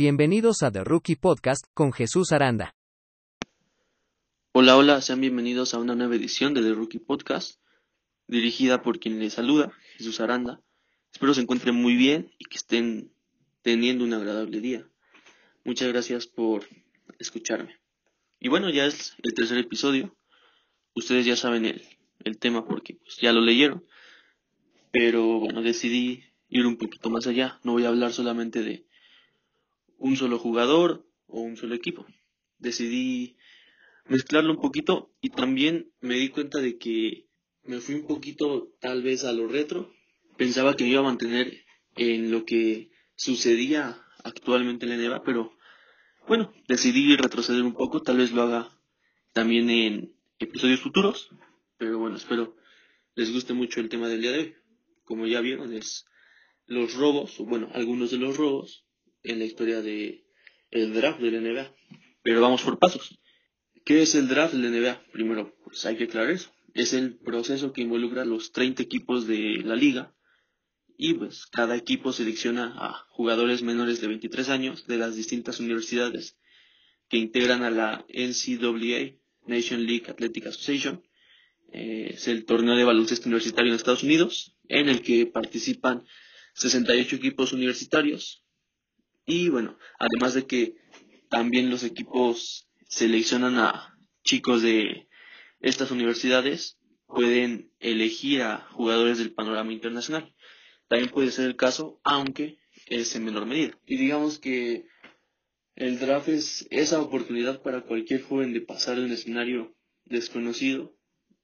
[0.00, 2.74] Bienvenidos a The Rookie Podcast con Jesús Aranda.
[4.52, 7.60] Hola, hola, sean bienvenidos a una nueva edición de The Rookie Podcast,
[8.26, 10.62] dirigida por quien les saluda, Jesús Aranda.
[11.12, 13.12] Espero se encuentren muy bien y que estén
[13.60, 14.88] teniendo un agradable día.
[15.66, 16.64] Muchas gracias por
[17.18, 17.78] escucharme.
[18.38, 20.16] Y bueno, ya es el tercer episodio.
[20.94, 21.82] Ustedes ya saben el,
[22.24, 23.84] el tema porque pues, ya lo leyeron.
[24.92, 27.60] Pero bueno, decidí ir un poquito más allá.
[27.64, 28.88] No voy a hablar solamente de
[30.00, 32.06] un solo jugador o un solo equipo.
[32.58, 33.36] Decidí
[34.06, 37.28] mezclarlo un poquito y también me di cuenta de que
[37.62, 39.92] me fui un poquito tal vez a lo retro.
[40.36, 41.64] Pensaba que me iba a mantener
[41.96, 45.52] en lo que sucedía actualmente en la NBA, pero
[46.26, 48.70] bueno, decidí retroceder un poco, tal vez lo haga
[49.32, 51.30] también en episodios futuros,
[51.76, 52.56] pero bueno, espero
[53.14, 54.54] les guste mucho el tema del día de hoy.
[55.04, 56.06] Como ya vieron, es
[56.66, 58.86] los robos, o bueno, algunos de los robos
[59.22, 60.24] en la historia de
[60.70, 61.74] el draft de la NBA.
[62.22, 63.18] Pero vamos por pasos.
[63.84, 65.12] ¿Qué es el draft de la NBA?
[65.12, 66.52] Primero, pues hay que aclarar eso.
[66.74, 70.14] Es el proceso que involucra a los 30 equipos de la liga
[70.96, 76.36] y pues cada equipo selecciona a jugadores menores de 23 años de las distintas universidades
[77.08, 81.02] que integran a la NCAA, Nation League Athletic Association.
[81.72, 86.04] Eh, es el torneo de baloncesto universitario en Estados Unidos, en el que participan
[86.54, 88.44] 68 equipos universitarios.
[89.26, 90.76] Y bueno, además de que
[91.28, 95.08] también los equipos seleccionan a chicos de
[95.60, 100.34] estas universidades, pueden elegir a jugadores del panorama internacional.
[100.88, 103.78] También puede ser el caso, aunque es en menor medida.
[103.86, 104.86] Y digamos que
[105.76, 110.96] el draft es esa oportunidad para cualquier joven de pasar de un escenario desconocido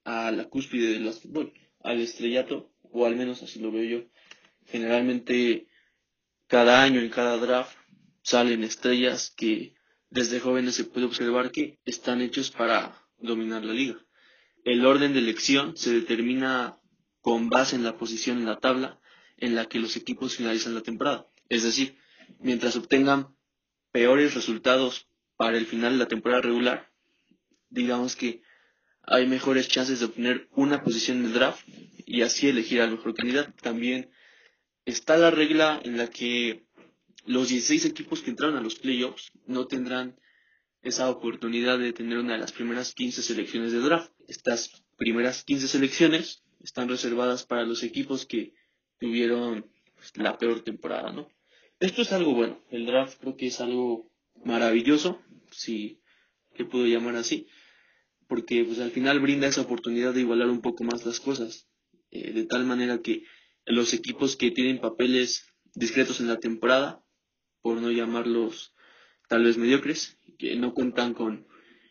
[0.03, 4.09] a la cúspide del fútbol, al estrellato, o al menos así lo veo yo.
[4.65, 5.66] Generalmente
[6.47, 7.75] cada año en cada draft
[8.23, 9.75] salen estrellas que
[10.09, 13.97] desde jóvenes se puede observar que están hechos para dominar la liga.
[14.63, 16.77] El orden de elección se determina
[17.21, 18.99] con base en la posición en la tabla
[19.37, 21.27] en la que los equipos finalizan la temporada.
[21.49, 21.97] Es decir,
[22.39, 23.35] mientras obtengan
[23.91, 26.91] peores resultados para el final de la temporada regular,
[27.69, 28.41] digamos que
[29.03, 31.67] hay mejores chances de obtener una posición en el draft
[32.05, 33.53] y así elegir al mejor candidato.
[33.61, 34.09] También
[34.87, 36.65] está la regla en la que
[37.25, 40.17] los 16 equipos que entraron a los playoffs no tendrán
[40.81, 44.11] esa oportunidad de tener una de las primeras 15 selecciones de draft.
[44.29, 48.53] Estas primeras 15 selecciones están reservadas para los equipos que
[48.97, 51.27] tuvieron pues, la peor temporada, ¿no?
[51.81, 54.09] Esto es algo bueno, el draft creo que es algo
[54.43, 55.21] maravilloso,
[55.51, 55.99] si
[56.57, 57.47] le puedo llamar así,
[58.27, 61.67] porque pues al final brinda esa oportunidad de igualar un poco más las cosas,
[62.09, 63.23] eh, de tal manera que
[63.67, 65.45] los equipos que tienen papeles
[65.75, 67.03] discretos en la temporada,
[67.61, 68.73] por no llamarlos
[69.27, 71.47] tal vez mediocres, que no cuentan con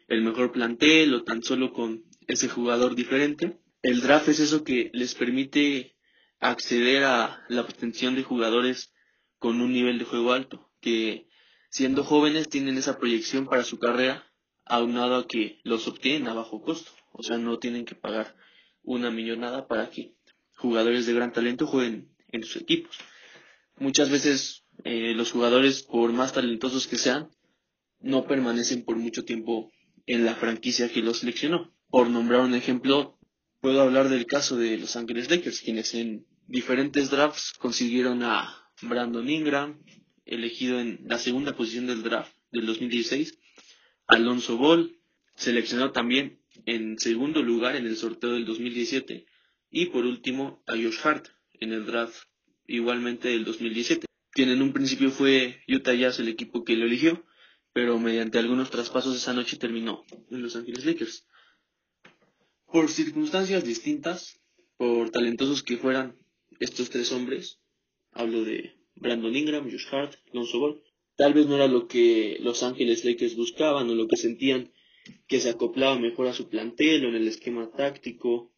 [0.08, 4.90] el mejor plantel o tan solo con ese jugador diferente, el draft es eso que
[4.94, 5.96] les permite
[6.40, 8.92] acceder a la obtención de jugadores
[9.38, 11.28] con un nivel de juego alto, que
[11.70, 14.32] siendo jóvenes tienen esa proyección para su carrera,
[14.64, 18.36] aunado a que los obtienen a bajo costo, o sea, no tienen que pagar
[18.82, 20.15] una millonada para que
[20.56, 22.96] jugadores de gran talento jueguen en sus equipos.
[23.78, 27.30] Muchas veces eh, los jugadores, por más talentosos que sean,
[28.00, 29.70] no permanecen por mucho tiempo
[30.06, 31.72] en la franquicia que los seleccionó.
[31.88, 33.18] Por nombrar un ejemplo,
[33.60, 39.28] puedo hablar del caso de Los Ángeles Lakers, quienes en diferentes drafts consiguieron a Brandon
[39.28, 39.82] Ingram,
[40.24, 43.38] elegido en la segunda posición del draft del 2016,
[44.06, 44.98] Alonso Ball,
[45.34, 49.26] seleccionado también en segundo lugar en el sorteo del 2017,
[49.76, 51.26] y por último a Josh Hart
[51.60, 52.16] en el draft
[52.66, 57.26] igualmente del 2017, quien en un principio fue Utah Jazz el equipo que lo eligió,
[57.74, 61.26] pero mediante algunos traspasos esa noche terminó en Los Ángeles Lakers.
[62.72, 64.40] Por circunstancias distintas,
[64.78, 66.16] por talentosos que fueran
[66.58, 67.60] estos tres hombres,
[68.12, 70.82] hablo de Brandon Ingram, Josh Hart, Lonzo Ball,
[71.16, 74.72] tal vez no era lo que Los Ángeles Lakers buscaban o lo que sentían
[75.28, 78.55] que se acoplaba mejor a su plantel o en el esquema táctico,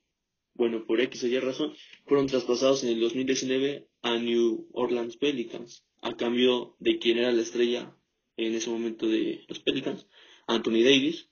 [0.59, 1.73] bueno, por X o Y razón,
[2.05, 7.43] fueron traspasados en el 2019 a New Orleans Pelicans, a cambio de quien era la
[7.43, 7.97] estrella
[8.37, 10.07] en ese momento de los Pelicans,
[10.49, 11.31] Anthony Davis,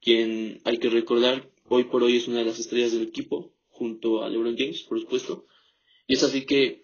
[0.00, 4.24] quien hay que recordar hoy por hoy es una de las estrellas del equipo, junto
[4.24, 5.46] a LeBron James, por supuesto.
[6.06, 6.82] Y es así que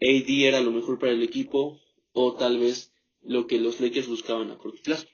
[0.00, 1.80] AD era lo mejor para el equipo,
[2.12, 5.06] o tal vez lo que los Lakers buscaban a corto plazo.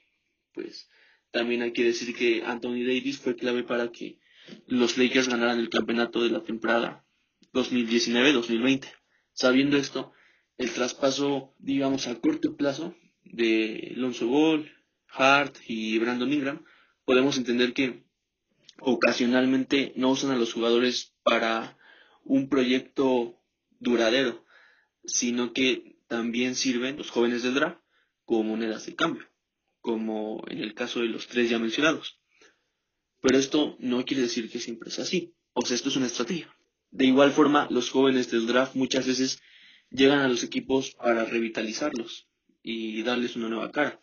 [0.53, 0.89] Pues
[1.31, 4.19] también hay que decir que Anthony Davis fue clave para que
[4.67, 7.05] los Lakers ganaran el campeonato de la temporada
[7.53, 8.85] 2019-2020.
[9.33, 10.13] Sabiendo esto,
[10.57, 14.71] el traspaso, digamos, a corto plazo de Lonzo Ball,
[15.09, 16.65] Hart y Brandon Ingram,
[17.05, 18.03] podemos entender que
[18.79, 21.77] ocasionalmente no usan a los jugadores para
[22.23, 23.39] un proyecto
[23.79, 24.45] duradero,
[25.05, 27.79] sino que también sirven los jóvenes del draft
[28.25, 29.25] como monedas de cambio,
[29.79, 32.16] como en el caso de los tres ya mencionados.
[33.21, 36.53] Pero esto no quiere decir que siempre es así, o sea, esto es una estrategia.
[36.91, 39.41] De igual forma, los jóvenes del draft muchas veces
[39.89, 42.27] llegan a los equipos para revitalizarlos
[42.63, 43.99] y darles una nueva cara,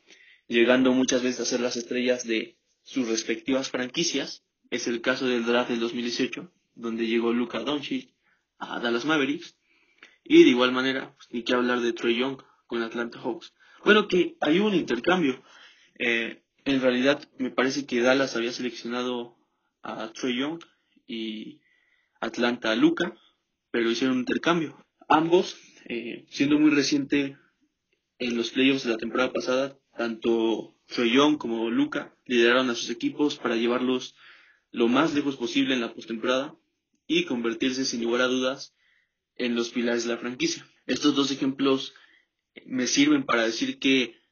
[0.49, 4.45] llegando muchas veces a ser las estrellas de sus respectivas franquicias.
[4.71, 8.15] Es el caso del draft del 2018, donde llegó Luka Doncic
[8.59, 9.57] a Dallas Mavericks,
[10.25, 13.53] y de igual manera, pues, ni que hablar de Troy Young con Atlanta Hawks.
[13.85, 15.43] Bueno, que hay un intercambio.
[15.99, 19.37] Eh, en realidad, me parece que Dallas había seleccionado
[19.83, 20.61] a Troy Young
[21.07, 21.61] y
[22.21, 23.15] Atlanta a Luca,
[23.71, 24.85] pero hicieron un intercambio.
[25.09, 25.57] Ambos,
[25.89, 27.37] eh, siendo muy reciente
[28.19, 32.89] en los playoffs de la temporada pasada, tanto Troy Young como Luca lideraron a sus
[32.89, 34.15] equipos para llevarlos
[34.71, 36.57] lo más lejos posible en la postemporada
[37.07, 38.75] y convertirse sin lugar a dudas
[39.37, 40.67] en los pilares de la franquicia.
[40.87, 41.95] Estos dos ejemplos
[42.67, 44.24] me sirven para decir que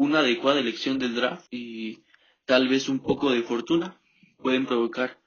[0.00, 2.04] una adecuada elección del draft y
[2.46, 4.00] tal vez un poco de fortuna
[4.38, 5.20] pueden provocar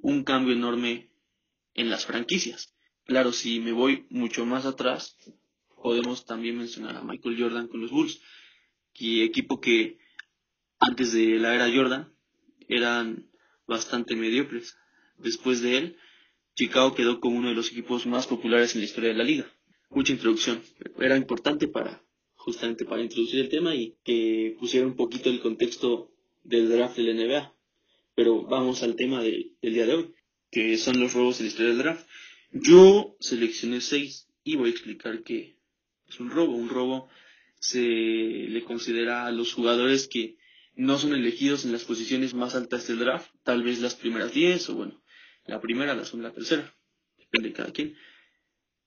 [0.00, 1.10] un cambio enorme
[1.72, 2.76] en las franquicias.
[3.06, 5.16] Claro, si me voy mucho más atrás,
[5.82, 8.20] podemos también mencionar a Michael Jordan con los Bulls,
[8.92, 9.98] que equipo que
[10.78, 12.12] antes de la era Jordan
[12.68, 13.30] eran
[13.66, 14.76] bastante mediocres.
[15.16, 15.96] Después de él,
[16.54, 19.50] Chicago quedó como uno de los equipos más populares en la historia de la liga.
[19.88, 20.62] Mucha introducción,
[20.98, 22.02] era importante para
[22.48, 26.10] justamente para introducir el tema y que pusiera un poquito el contexto
[26.44, 27.54] del draft de la NBA.
[28.14, 30.14] Pero vamos al tema del día de hoy,
[30.50, 32.08] que son los robos en la historia del draft.
[32.50, 35.58] Yo seleccioné seis y voy a explicar que
[36.08, 36.54] es un robo.
[36.54, 37.10] Un robo
[37.60, 40.38] se le considera a los jugadores que
[40.74, 44.70] no son elegidos en las posiciones más altas del draft, tal vez las primeras diez
[44.70, 45.02] o bueno,
[45.44, 46.74] la primera, la segunda, la tercera,
[47.18, 47.96] depende de cada quien,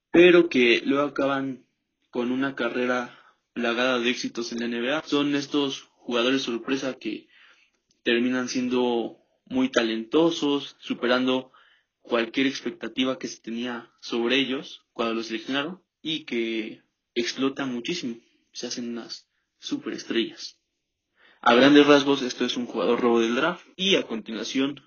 [0.10, 1.66] pero que luego acaban
[2.10, 3.21] con una carrera
[3.53, 5.03] plagada de éxitos en la NBA.
[5.06, 7.27] Son estos jugadores sorpresa que
[8.03, 11.51] terminan siendo muy talentosos, superando
[12.01, 16.81] cualquier expectativa que se tenía sobre ellos cuando los seleccionaron y que
[17.13, 18.18] explotan muchísimo,
[18.51, 19.27] se hacen unas
[19.59, 20.57] superestrellas.
[21.42, 24.81] A grandes rasgos, esto es un jugador robo del draft y a continuación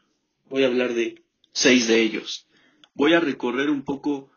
[0.49, 1.23] voy a hablar de
[1.53, 2.47] seis de ellos.
[2.95, 4.31] Voy a recorrer un poco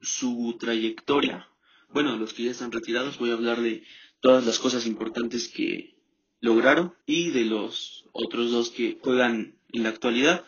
[0.00, 1.48] su trayectoria.
[1.92, 3.84] Bueno, los que ya están retirados, voy a hablar de
[4.20, 5.94] todas las cosas importantes que
[6.40, 10.44] lograron y de los otros dos que juegan en la actualidad,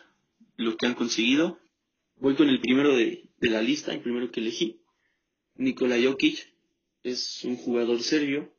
[0.57, 1.61] lo que han conseguido.
[2.17, 4.81] Voy con el primero de, la lista, el primero que elegí.
[5.57, 6.55] Nikola Jokic
[7.03, 8.51] es un jugador serbio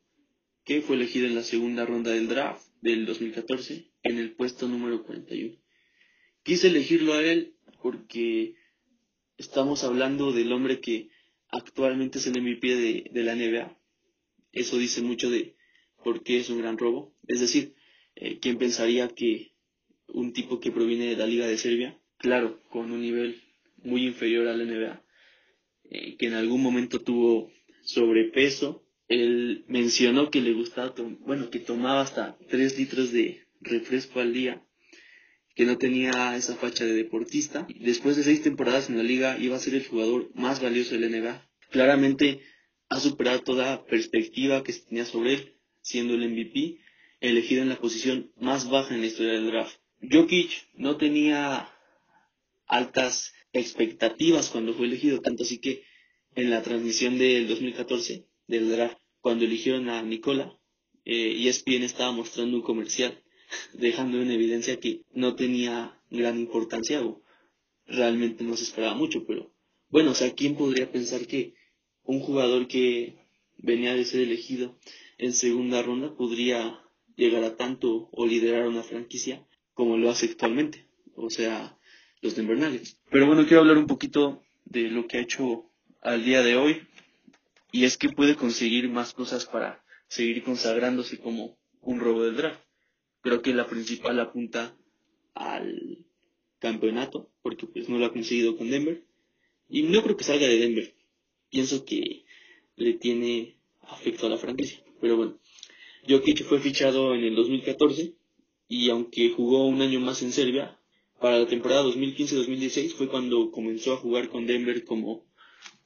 [0.64, 5.02] que fue elegido en la segunda ronda del draft del 2014 en el puesto número
[5.02, 5.56] 41.
[6.44, 8.54] Quise elegirlo a él porque
[9.38, 11.10] estamos hablando del hombre que
[11.50, 13.78] actualmente es el MVP de, la NBA.
[14.52, 15.56] Eso dice mucho de
[16.02, 17.14] por qué es un gran robo.
[17.26, 17.74] Es decir,
[18.14, 19.52] eh, ¿quién pensaría que
[20.08, 23.42] un tipo que proviene de la Liga de Serbia, claro, con un nivel
[23.76, 25.04] muy inferior a la NBA,
[25.90, 27.50] eh, que en algún momento tuvo
[27.82, 34.32] sobrepeso, él mencionó que le gustaba, bueno, que tomaba hasta 3 litros de refresco al
[34.32, 34.66] día
[35.56, 37.66] que no tenía esa facha de deportista.
[37.80, 41.10] Después de seis temporadas en la liga iba a ser el jugador más valioso del
[41.10, 41.45] NBA.
[41.70, 42.40] Claramente
[42.88, 46.78] ha superado toda perspectiva que se tenía sobre él, siendo el MVP
[47.20, 49.78] elegido en la posición más baja en la historia del draft.
[50.02, 51.70] Jokic no tenía
[52.66, 55.84] altas expectativas cuando fue elegido, tanto así que
[56.34, 60.58] en la transmisión del 2014 del draft, cuando eligieron a Nicola,
[61.04, 63.22] eh, ESPN estaba mostrando un comercial
[63.72, 67.22] dejando en evidencia que no tenía gran importancia o
[67.86, 69.55] realmente no se esperaba mucho, pero
[69.88, 71.54] bueno, o sea, ¿quién podría pensar que
[72.02, 73.18] un jugador que
[73.58, 74.78] venía de ser elegido
[75.18, 76.82] en segunda ronda podría
[77.16, 80.88] llegar a tanto o liderar una franquicia como lo hace actualmente?
[81.14, 81.78] O sea,
[82.20, 83.00] los Denver Nuggets.
[83.10, 85.70] Pero bueno, quiero hablar un poquito de lo que ha hecho
[86.02, 86.82] al día de hoy
[87.72, 92.60] y es que puede conseguir más cosas para seguir consagrándose como un robo del draft.
[93.20, 94.76] Creo que la principal apunta
[95.34, 96.06] al
[96.58, 99.05] campeonato, porque pues no lo ha conseguido con Denver.
[99.68, 100.94] Y no creo que salga de Denver.
[101.50, 102.24] Pienso que
[102.76, 104.82] le tiene afecto a la franquicia.
[105.00, 105.38] Pero bueno,
[106.08, 108.14] Jokic fue fichado en el 2014
[108.68, 110.78] y aunque jugó un año más en Serbia,
[111.20, 115.24] para la temporada 2015-2016 fue cuando comenzó a jugar con Denver como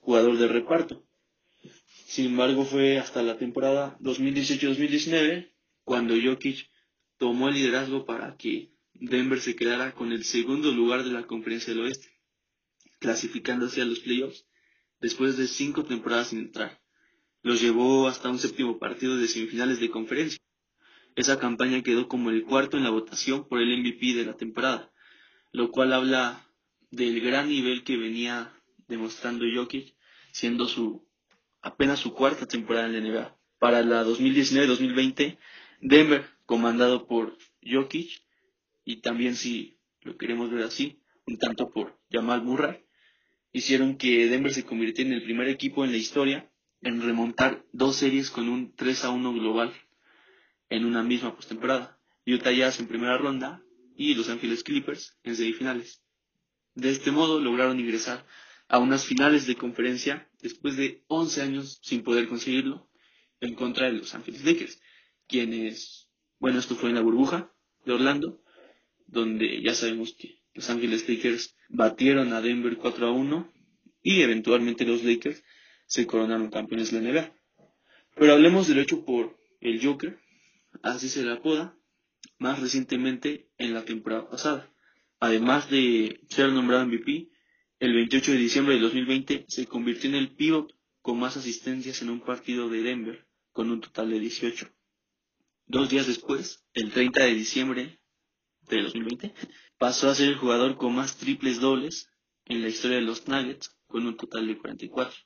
[0.01, 1.05] jugador de reparto.
[2.07, 5.53] Sin embargo, fue hasta la temporada 2018-2019
[5.85, 6.69] cuando Jokic
[7.19, 11.73] tomó el liderazgo para que Denver se quedara con el segundo lugar de la Conferencia
[11.73, 12.09] del Oeste,
[13.01, 14.47] clasificándose a los playoffs
[15.01, 16.81] después de cinco temporadas sin entrar.
[17.43, 20.39] Los llevó hasta un séptimo partido de semifinales de conferencia.
[21.17, 24.93] Esa campaña quedó como el cuarto en la votación por el MVP de la temporada,
[25.51, 26.47] lo cual habla
[26.91, 28.53] del gran nivel que venía
[28.89, 29.95] demostrando Jokic,
[30.33, 31.09] siendo su
[31.63, 33.37] apenas su cuarta temporada en la NBA.
[33.59, 35.39] Para la 2019-2020,
[35.81, 38.23] Denver, comandado por Jokic,
[38.85, 42.85] y también si lo queremos ver así, un tanto por Jamal Murray,
[43.53, 46.51] hicieron que Denver se convirtiera en el primer equipo en la historia
[46.83, 49.73] en remontar dos series con un 3 a 1 global
[50.69, 51.99] en una misma postemporada.
[52.27, 53.63] Utah Jazz en primera ronda
[53.97, 56.03] y Los Angeles Clippers en semifinales.
[56.75, 58.25] De este modo lograron ingresar
[58.69, 62.89] a unas finales de conferencia después de 11 años sin poder conseguirlo
[63.41, 64.81] en contra de Los Angeles Lakers,
[65.27, 67.53] quienes, bueno, esto fue en la burbuja
[67.85, 68.43] de Orlando,
[69.07, 73.53] donde ya sabemos que Los Angeles Lakers batieron a Denver 4 a 1
[74.03, 75.43] y eventualmente los Lakers
[75.87, 77.35] se coronaron campeones de la NBA.
[78.17, 80.19] Pero hablemos del hecho por el Joker,
[80.83, 81.77] así se le apoda,
[82.39, 84.73] más recientemente en la temporada pasada.
[85.21, 87.29] Además de ser nombrado MVP,
[87.79, 92.11] el 28 de diciembre de 2020 se convirtió en el pivot con más asistencias en
[92.11, 94.71] un partido de Denver, con un total de 18.
[95.67, 98.01] Dos días después, el 30 de diciembre
[98.69, 99.35] de 2020,
[99.81, 102.11] pasó a ser el jugador con más triples dobles
[102.45, 105.19] en la historia de los Nuggets, con un total de 44.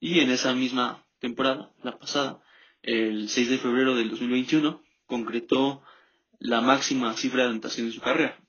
[0.00, 2.42] Y en esa misma temporada, la pasada,
[2.82, 5.80] el 6 de febrero del 2021, concretó
[6.40, 8.44] la máxima cifra de anotación de su carrera,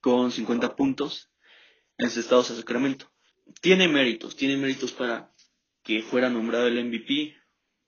[0.00, 1.30] con 50 puntos
[1.98, 3.12] encestados a Sacramento.
[3.60, 5.30] Tiene méritos, tiene méritos para
[5.82, 7.36] que fuera nombrado el MVP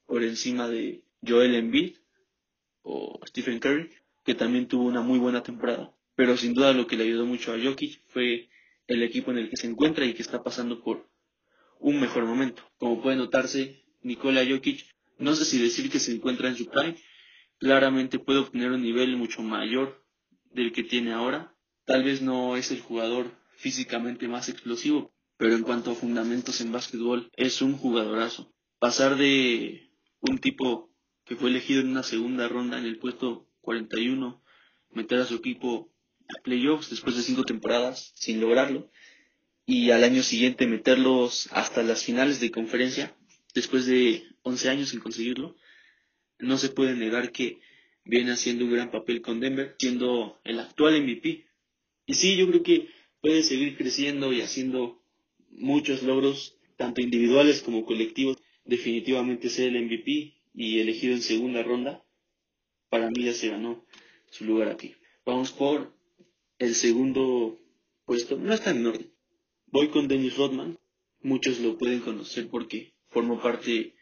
[0.04, 1.96] por encima de Joel Embiid
[2.82, 3.90] o Stephen Curry,
[4.24, 5.96] que también tuvo una muy buena temporada.
[6.20, 8.50] Pero sin duda lo que le ayudó mucho a Jokic fue
[8.86, 11.08] el equipo en el que se encuentra y que está pasando por
[11.78, 12.62] un mejor momento.
[12.76, 14.84] Como puede notarse, Nikola Jokic,
[15.16, 16.98] no sé si decir que se encuentra en su prime,
[17.58, 20.04] claramente puede obtener un nivel mucho mayor
[20.50, 21.56] del que tiene ahora.
[21.86, 26.70] Tal vez no es el jugador físicamente más explosivo, pero en cuanto a fundamentos en
[26.70, 28.52] básquetbol es un jugadorazo.
[28.78, 30.92] Pasar de un tipo
[31.24, 34.44] que fue elegido en una segunda ronda en el puesto 41,
[34.90, 35.90] meter a su equipo
[36.42, 38.90] playoffs después de cinco temporadas sin lograrlo,
[39.66, 43.14] y al año siguiente meterlos hasta las finales de conferencia,
[43.54, 45.56] después de 11 años sin conseguirlo,
[46.38, 47.60] no se puede negar que
[48.04, 51.46] viene haciendo un gran papel con Denver, siendo el actual MVP.
[52.06, 52.88] Y sí, yo creo que
[53.20, 55.02] puede seguir creciendo y haciendo
[55.50, 58.38] muchos logros, tanto individuales como colectivos.
[58.64, 62.02] Definitivamente ser el MVP y elegido en segunda ronda,
[62.88, 63.84] para mí ya se ganó
[64.30, 64.94] su lugar aquí.
[65.24, 65.94] Vamos por
[66.60, 67.58] el segundo
[68.04, 69.12] puesto, no está en orden.
[69.66, 70.78] Voy con Dennis Rodman,
[71.22, 73.96] muchos lo pueden conocer porque formó parte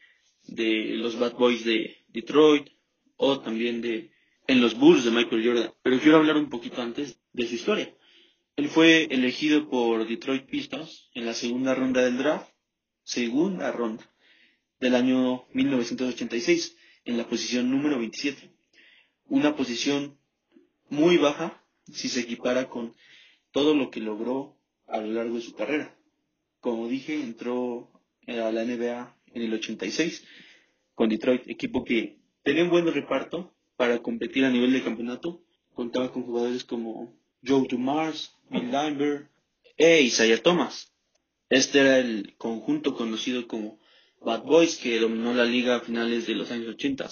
[0.49, 2.69] de los Bad Boys de Detroit
[3.17, 4.11] o también de
[4.49, 5.73] en los Bulls de Michael Jordan.
[5.83, 7.95] Pero quiero hablar un poquito antes de su historia.
[8.57, 12.51] Él fue elegido por Detroit Pistons en la segunda ronda del draft,
[13.05, 14.11] segunda ronda
[14.81, 18.51] del año 1986, en la posición número 27.
[19.27, 20.19] Una posición
[20.89, 22.95] muy baja si se equipara con
[23.51, 25.97] todo lo que logró a lo largo de su carrera.
[26.61, 27.91] Como dije, entró
[28.27, 30.25] a la NBA en el 86
[30.95, 35.41] con Detroit, equipo que tenía un buen reparto para competir a nivel de campeonato.
[35.75, 37.15] Contaba con jugadores como
[37.47, 39.31] Joe Dumars, Bill Lambert
[39.77, 40.93] e Isaiah Thomas.
[41.49, 43.79] Este era el conjunto conocido como
[44.21, 47.09] Bad Boys que dominó la liga a finales de los años 80.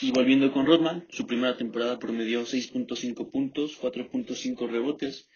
[0.00, 5.28] Y volviendo con Rodman, su primera temporada promedió 6.5 puntos, 4.5 rebotes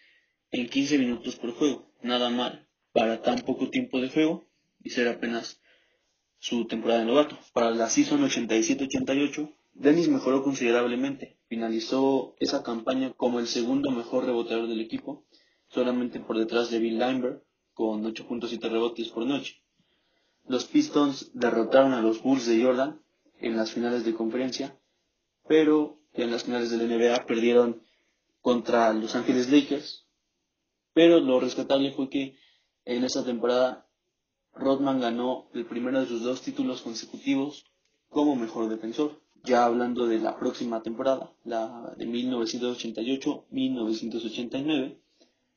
[0.51, 1.91] en 15 minutos por juego.
[2.01, 4.47] Nada mal para tan poco tiempo de juego
[4.83, 5.61] y ser apenas
[6.39, 7.37] su temporada de novato.
[7.53, 11.37] Para la season 87-88, Dennis mejoró considerablemente.
[11.47, 15.25] Finalizó esa campaña como el segundo mejor reboteador del equipo,
[15.67, 19.61] solamente por detrás de Bill Lambert, con 8.7 rebotes por noche.
[20.47, 23.01] Los Pistons derrotaron a los Bulls de Jordan
[23.39, 24.77] en las finales de conferencia,
[25.47, 27.81] pero en las finales de la NBA perdieron
[28.41, 30.05] contra Los Ángeles Lakers.
[30.93, 32.37] Pero lo rescatable fue que
[32.85, 33.87] en esa temporada
[34.53, 37.65] Rodman ganó el primero de sus dos títulos consecutivos
[38.09, 39.21] como mejor defensor.
[39.43, 44.97] Ya hablando de la próxima temporada, la de 1988-1989,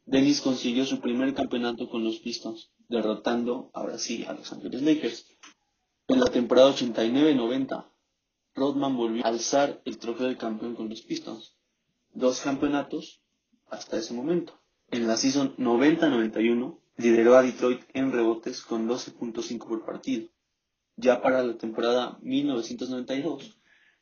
[0.05, 5.27] Dennis consiguió su primer campeonato con los Pistons, derrotando ahora sí a Los Ángeles Lakers.
[6.11, 7.87] En la temporada 89-90,
[8.57, 11.57] Rodman volvió a alzar el trofeo de campeón con los Pistons.
[12.13, 13.23] Dos campeonatos
[13.69, 14.59] hasta ese momento.
[14.91, 20.29] En la season 90-91, lideró a Detroit en rebotes con 12.5 por partido.
[20.97, 23.57] Ya para la temporada 1992,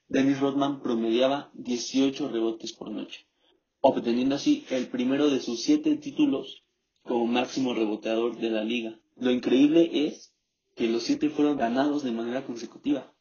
[0.09, 3.27] Dennis Rodman promediaba 18 rebotes por noche,
[3.83, 6.65] obteniendo así el primero de sus siete títulos
[7.03, 8.99] como máximo reboteador de la liga.
[9.15, 10.33] Lo increíble es
[10.79, 13.13] que los siete fueron ganados de manera consecutiva.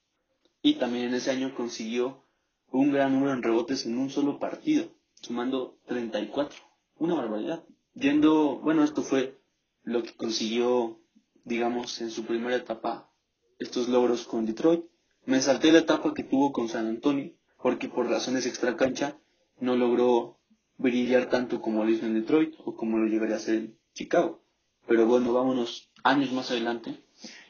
[0.62, 2.24] Y también en ese año consiguió
[2.72, 4.86] un gran número en rebotes en un solo partido,
[5.22, 6.56] sumando 34.
[7.00, 7.64] Una barbaridad.
[7.96, 9.40] Yendo, bueno, esto fue
[9.84, 11.00] lo que consiguió,
[11.46, 13.12] digamos, en su primera etapa
[13.58, 14.86] estos logros con Detroit.
[15.26, 19.18] Me salté la etapa que tuvo con San Antonio, porque por razones extracancha
[19.60, 20.38] no logró
[20.78, 24.44] brillar tanto como lo hizo en Detroit o como lo llegaría a hacer en Chicago.
[24.88, 27.04] Pero bueno, vámonos años más adelante,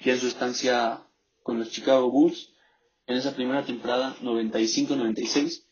[0.03, 1.03] ya en su estancia
[1.43, 2.53] con los Chicago Bulls,
[3.05, 5.63] en esa primera temporada 95-96,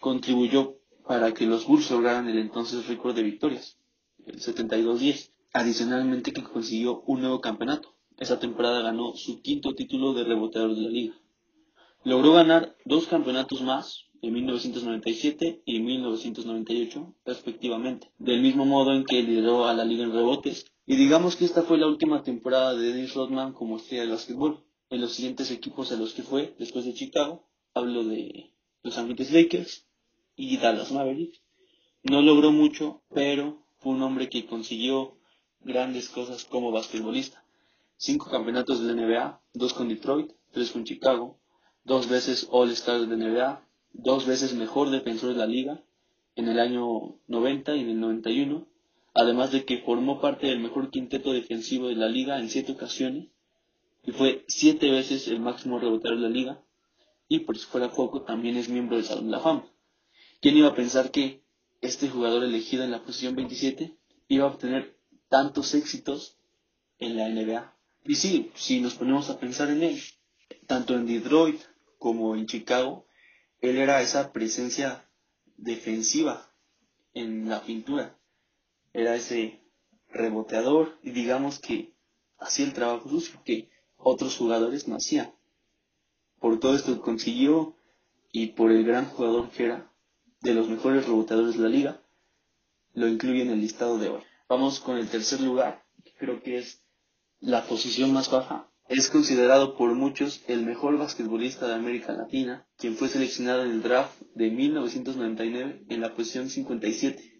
[0.00, 3.78] contribuyó para que los Bulls lograran el entonces récord de victorias,
[4.26, 5.30] el 72-10.
[5.52, 7.94] Adicionalmente que consiguió un nuevo campeonato.
[8.18, 11.14] Esa temporada ganó su quinto título de reboteador de la liga.
[12.04, 19.22] Logró ganar dos campeonatos más en 1997 y 1998 respectivamente, del mismo modo en que
[19.22, 20.66] lideró a la liga en rebotes.
[20.86, 24.62] Y digamos que esta fue la última temporada de Dennis Rodman como estrella del básquetbol.
[24.90, 29.32] En los siguientes equipos a los que fue después de Chicago, hablo de Los Ángeles
[29.32, 29.86] Lakers
[30.36, 31.40] y Dallas Mavericks,
[32.02, 35.16] no logró mucho, pero fue un hombre que consiguió
[35.60, 37.42] grandes cosas como basquetbolista.
[37.96, 41.38] Cinco campeonatos de la NBA, dos con Detroit, tres con Chicago,
[41.84, 45.82] dos veces All-Star de la NBA, dos veces mejor defensor de la liga
[46.36, 48.66] en el año 90 y en el 91,
[49.14, 53.28] además de que formó parte del mejor quinteto defensivo de la liga en siete ocasiones
[54.02, 56.62] y fue siete veces el máximo reboteador de la liga
[57.28, 59.66] y por si fuera poco también es miembro del Salón de la Fama.
[60.40, 61.42] ¿Quién iba a pensar que
[61.80, 63.96] este jugador elegido en la posición 27
[64.28, 64.98] iba a obtener
[65.28, 66.38] tantos éxitos
[66.98, 67.76] en la NBA.
[68.04, 70.02] Y sí, si nos ponemos a pensar en él,
[70.66, 71.60] tanto en Detroit
[71.98, 73.06] como en Chicago,
[73.60, 75.08] él era esa presencia
[75.56, 76.50] defensiva
[77.14, 78.18] en la pintura.
[78.94, 79.60] Era ese
[80.08, 81.94] reboteador y digamos que
[82.38, 85.34] hacía el trabajo sucio que otros jugadores no hacían.
[86.38, 87.76] Por todo esto consiguió
[88.32, 89.92] y por el gran jugador que era
[90.42, 92.02] de los mejores reboteadores de la liga,
[92.92, 94.22] lo incluye en el listado de hoy.
[94.48, 96.84] Vamos con el tercer lugar, que creo que es
[97.40, 98.70] la posición más baja.
[98.88, 103.82] Es considerado por muchos el mejor basquetbolista de América Latina, quien fue seleccionado en el
[103.82, 107.33] draft de 1999 en la posición 57.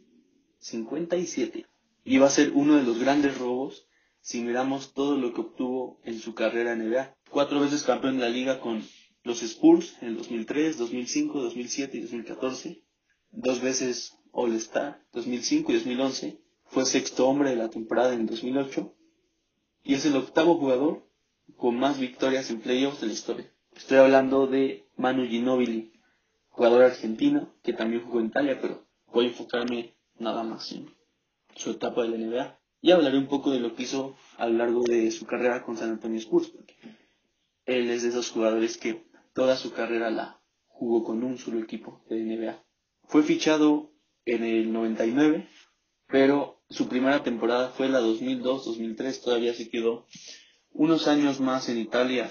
[0.65, 1.67] 57.
[2.05, 3.87] Y va a ser uno de los grandes robos
[4.21, 7.15] si miramos todo lo que obtuvo en su carrera en NBA.
[7.31, 8.83] Cuatro veces campeón de la liga con
[9.25, 12.83] los Spurs en el 2003, 2005, 2007 y 2014.
[13.31, 18.95] Dos veces All-Star 2005 y 2011 fue sexto hombre de la temporada en 2008
[19.83, 21.07] y es el octavo jugador
[21.57, 23.53] con más victorias en playoffs de la historia.
[23.77, 25.93] Estoy hablando de Manu Ginobili,
[26.49, 30.91] jugador argentino que también jugó en Italia, pero voy a enfocarme nada más en
[31.55, 34.59] su etapa de la NBA y hablaré un poco de lo que hizo a lo
[34.59, 36.77] largo de su carrera con San Antonio Spurs, porque
[37.65, 42.05] él es de esos jugadores que toda su carrera la jugó con un solo equipo
[42.09, 42.63] de NBA.
[43.05, 43.93] Fue fichado
[44.25, 45.49] en el 99
[46.15, 50.07] pero su primera temporada fue la 2002-2003, todavía se quedó
[50.71, 52.31] unos años más en Italia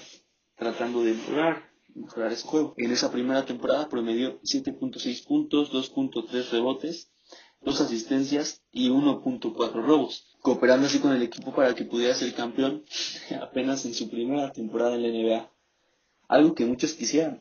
[0.56, 2.74] tratando de mejorar, mejorar ese juego.
[2.76, 7.12] En esa primera temporada promedió 7.6 puntos, 2.3 rebotes,
[7.64, 12.84] 2 asistencias y 1.4 robos, cooperando así con el equipo para que pudiera ser campeón
[13.42, 15.50] apenas en su primera temporada en la NBA.
[16.28, 17.40] Algo que muchos quisieran,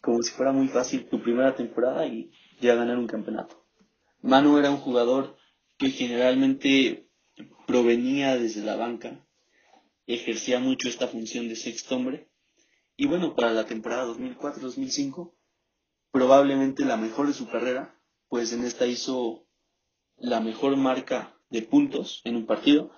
[0.00, 2.30] como si fuera muy fácil tu primera temporada y
[2.60, 3.64] ya ganar un campeonato.
[4.20, 5.36] Manu era un jugador
[5.76, 7.08] que generalmente
[7.66, 9.24] provenía desde la banca,
[10.06, 12.28] ejercía mucho esta función de sexto hombre.
[12.96, 15.32] Y bueno, para la temporada 2004-2005,
[16.10, 17.97] probablemente la mejor de su carrera,
[18.28, 19.46] pues en esta hizo
[20.16, 22.90] la mejor marca de puntos en un partido,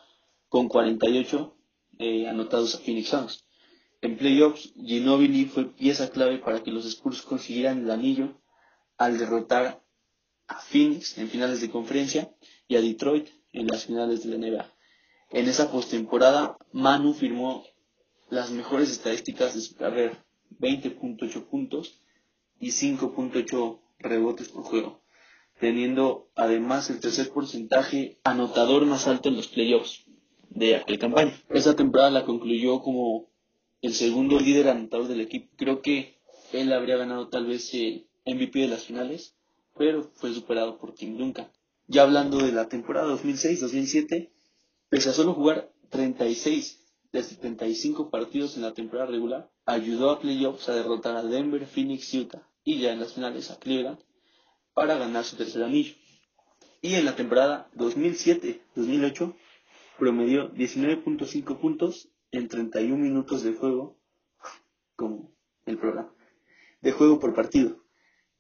[0.49, 1.57] con 48
[1.99, 3.47] eh, anotados a Phoenix Suns.
[4.01, 8.41] En playoffs, Ginobili fue pieza clave para que los Spurs consiguieran el anillo
[8.97, 9.83] al derrotar
[10.49, 12.35] a Phoenix en finales de conferencia
[12.67, 14.75] y a Detroit en las finales de la NBA.
[15.31, 17.65] En esa postemporada, Manu firmó
[18.31, 20.25] las mejores estadísticas de su carrera,
[20.59, 22.01] 20.8 puntos
[22.59, 25.03] y 5.8 rebotes por juego,
[25.61, 30.07] teniendo además el tercer porcentaje anotador más alto en los playoffs
[30.49, 31.39] de aquella campaña.
[31.51, 33.29] Esa temporada la concluyó como
[33.83, 35.53] el segundo líder anotador del equipo.
[35.57, 36.19] Creo que
[36.53, 39.37] él habría ganado tal vez el MVP de las finales,
[39.77, 41.49] pero fue superado por Tim Duncan.
[41.87, 44.31] Ya hablando de la temporada 2006-2007,
[44.89, 50.69] pese a solo jugar 36 de 75 partidos en la temporada regular, ayudó a playoffs
[50.69, 53.99] a derrotar a Denver, Phoenix, Utah y ya en las finales a Cleveland
[54.81, 55.93] para ganar su tercer anillo.
[56.81, 59.37] Y en la temporada 2007-2008
[59.99, 63.99] promedió 19.5 puntos en 31 minutos de juego,
[64.97, 66.15] como el programa,
[66.81, 67.85] de juego por partido,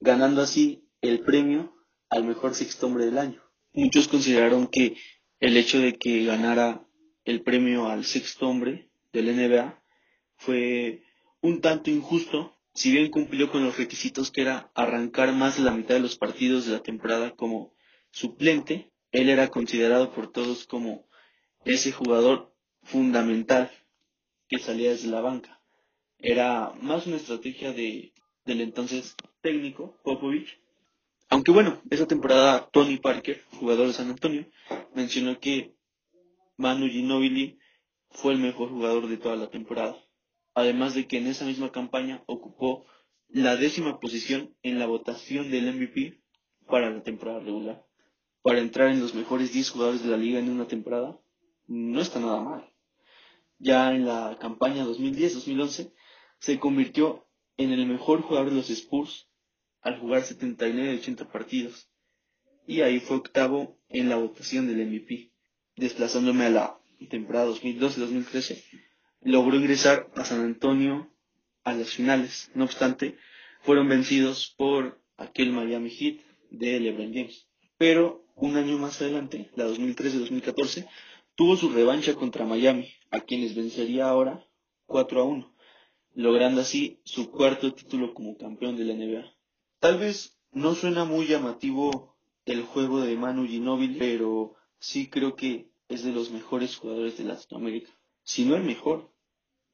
[0.00, 1.74] ganando así el premio
[2.08, 3.42] al mejor sexto hombre del año.
[3.74, 4.96] Muchos consideraron que
[5.40, 6.88] el hecho de que ganara
[7.26, 9.78] el premio al sexto hombre del NBA
[10.36, 11.02] fue
[11.42, 15.70] un tanto injusto, si bien cumplió con los requisitos que era arrancar más de la
[15.70, 17.74] mitad de los partidos de la temporada como
[18.10, 21.06] suplente, él era considerado por todos como
[21.66, 23.70] ese jugador fundamental
[24.48, 25.60] que salía desde la banca.
[26.16, 28.14] Era más una estrategia de,
[28.46, 30.58] del entonces técnico Popovich.
[31.28, 34.46] Aunque bueno, esa temporada Tony Parker, jugador de San Antonio,
[34.94, 35.74] mencionó que
[36.56, 37.58] Manu Ginobili
[38.08, 40.02] fue el mejor jugador de toda la temporada.
[40.54, 42.84] Además de que en esa misma campaña ocupó
[43.28, 46.20] la décima posición en la votación del MVP
[46.66, 47.84] para la temporada regular.
[48.42, 51.18] Para entrar en los mejores 10 jugadores de la liga en una temporada,
[51.66, 52.70] no está nada mal
[53.60, 55.92] ya en la campaña 2010-2011,
[56.38, 59.28] se convirtió en el mejor jugador de los Spurs
[59.82, 61.90] al jugar 79 de 80 partidos.
[62.66, 65.32] Y ahí fue octavo en la votación del MVP.
[65.76, 68.64] Desplazándome a la temporada 2012-2013,
[69.22, 71.10] logró ingresar a San Antonio
[71.64, 72.50] a las finales.
[72.54, 73.16] No obstante,
[73.62, 77.46] fueron vencidos por aquel Miami Heat de LeBron James.
[77.76, 80.88] Pero un año más adelante, la 2013-2014,
[81.34, 84.46] tuvo su revancha contra Miami, a quienes vencería ahora
[84.86, 85.54] 4 a 1,
[86.14, 89.32] logrando así su cuarto título como campeón de la NBA.
[89.78, 95.70] Tal vez no suena muy llamativo el juego de Manu Ginóbili, pero sí creo que
[95.88, 97.90] es de los mejores jugadores de Latinoamérica,
[98.30, 99.12] si no el mejor.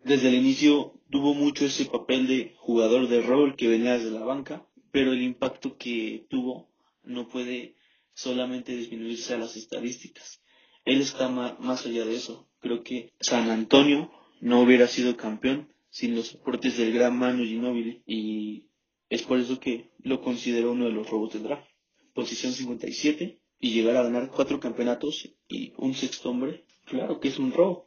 [0.05, 4.25] Desde el inicio tuvo mucho ese papel de jugador de rol que venía desde la
[4.25, 6.71] banca, pero el impacto que tuvo
[7.03, 7.77] no puede
[8.15, 10.41] solamente disminuirse a las estadísticas
[10.87, 12.49] él está más allá de eso.
[12.61, 18.03] Creo que San Antonio no hubiera sido campeón sin los aportes del gran Manu Ginóbili
[18.07, 18.69] y
[19.11, 21.69] es por eso que lo considero uno de los robos del draft.
[22.15, 27.39] Posición 57 y llegar a ganar cuatro campeonatos y un sexto hombre, claro que es
[27.39, 27.86] un robo.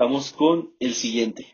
[0.00, 1.46] Vamos con el siguiente.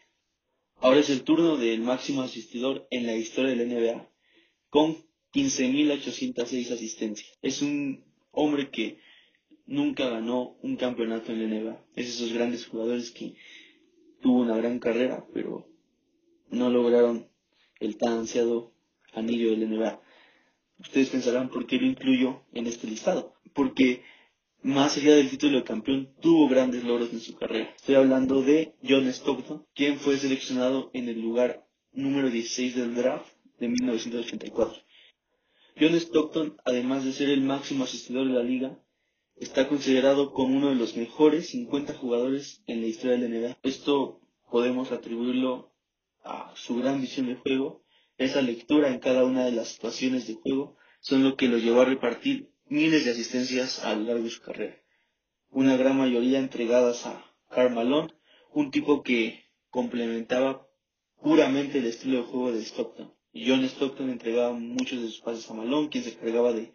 [0.77, 4.09] Ahora es el turno del máximo asistidor en la historia del NBA
[4.71, 4.99] con
[5.33, 7.37] 15.806 asistencias.
[7.43, 9.01] Es un hombre que
[9.67, 11.87] nunca ganó un campeonato en la NBA.
[11.97, 13.35] Es esos grandes jugadores que
[14.21, 15.67] tuvo una gran carrera, pero
[16.49, 17.29] no lograron
[17.81, 18.73] el tan ansiado
[19.13, 20.01] anillo del NBA.
[20.79, 23.35] Ustedes pensarán por qué lo incluyo en este listado.
[23.53, 24.05] Porque
[24.67, 27.73] más allá del título de campeón, tuvo grandes logros en su carrera.
[27.77, 33.29] Estoy hablando de John Stockton, quien fue seleccionado en el lugar número 16 del draft
[33.61, 34.83] de 1984.
[35.79, 38.77] John Stockton, además de ser el máximo asistidor de la liga,
[39.37, 43.59] está considerado como uno de los mejores 50 jugadores en la historia de la NBA.
[43.63, 45.71] Esto podemos atribuirlo
[46.25, 47.85] a su gran visión de juego,
[48.19, 51.83] esa lectura en cada una de las situaciones de juego, son lo que lo llevó
[51.83, 54.77] a repartir miles de asistencias a lo largo de su carrera.
[55.51, 58.13] Una gran mayoría entregadas a Karl Malone,
[58.53, 60.67] un tipo que complementaba
[61.23, 63.15] puramente el estilo de juego de Stockton.
[63.35, 66.73] John Stockton entregaba muchos de sus pases a Malone, quien se encargaba de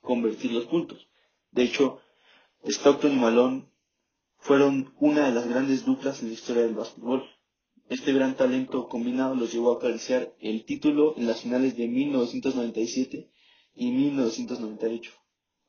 [0.00, 1.08] convertir los puntos.
[1.50, 2.00] De hecho,
[2.64, 3.68] Stockton y Malone
[4.38, 7.24] fueron una de las grandes duplas en la historia del básquetbol.
[7.90, 13.30] Este gran talento combinado los llevó a acariciar el título en las finales de 1997
[13.74, 15.23] y 1998.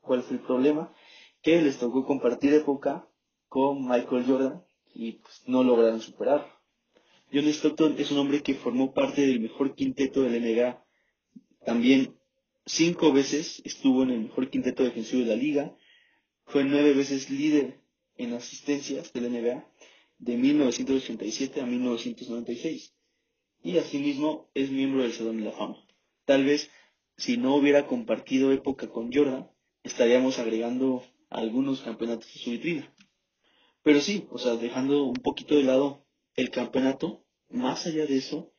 [0.05, 0.93] ¿Cuál fue el problema?
[1.41, 3.07] Que les tocó compartir época
[3.47, 4.63] con Michael Jordan
[4.93, 6.55] y pues, no lograron superar.
[7.33, 10.85] John Stockton es un hombre que formó parte del mejor quinteto de la NBA.
[11.65, 12.15] También
[12.65, 15.75] cinco veces estuvo en el mejor quinteto defensivo de la liga,
[16.45, 17.81] fue nueve veces líder
[18.17, 19.67] en asistencias de la NBA
[20.19, 22.95] de 1987 a 1996
[23.63, 25.77] y asimismo es miembro del Salón de la Fama.
[26.25, 26.69] Tal vez
[27.17, 29.49] si no hubiera compartido época con Jordan,
[29.85, 32.93] estaríamos agregando algunos campeonatos a su vitrina.
[33.83, 38.51] Pero sí, o sea, dejando un poquito de lado el campeonato, más allá de eso,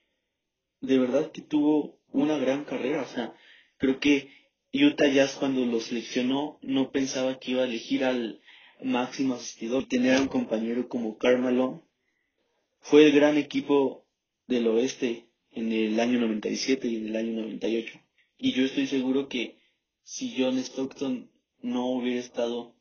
[0.80, 3.02] de verdad que tuvo una gran carrera.
[3.02, 3.34] O sea,
[3.78, 4.30] Creo que
[4.72, 8.40] Utah Jazz cuando lo seleccionó no pensaba que iba a elegir al
[8.82, 11.86] máximo asistidor, tener a un compañero como Carmelo.
[12.80, 14.06] Fue el gran equipo
[14.46, 18.00] del oeste en el año 97 y en el año 98.
[18.38, 19.58] Y yo estoy seguro que
[20.06, 21.28] si John Stockton
[21.62, 22.76] no hubiera estado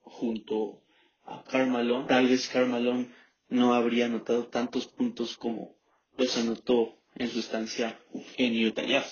[0.00, 0.82] junto
[1.22, 3.06] a Carmelo, tal vez Carmelo
[3.50, 5.76] no habría anotado tantos puntos como
[6.16, 8.00] los anotó en su estancia
[8.38, 9.04] en Utah.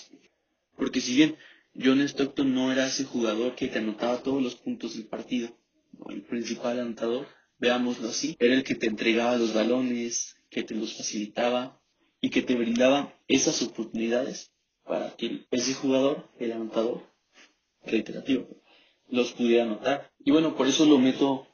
[0.74, 1.36] Porque si bien
[1.78, 5.54] John Stockton no era ese jugador que te anotaba todos los puntos del partido,
[6.08, 10.96] el principal anotador, veámoslo así, era el que te entregaba los balones, que te los
[10.96, 11.78] facilitaba
[12.22, 14.50] y que te brindaba esas oportunidades
[14.82, 17.09] para que ese jugador, el anotador,
[17.84, 18.48] reiterativo,
[19.08, 20.12] los pudiera anotar.
[20.24, 21.46] Y bueno, por eso lo meto